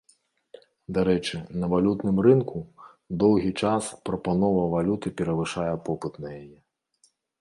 Дарэчы, 0.97 1.41
на 1.63 1.67
валютным 1.73 2.17
рынку 2.27 2.57
доўгі 3.25 3.51
час 3.65 3.91
прапанова 4.11 4.63
валюты 4.73 5.07
перавышае 5.21 5.71
попыт 5.91 6.13
на 6.25 6.29
яе. 6.41 6.57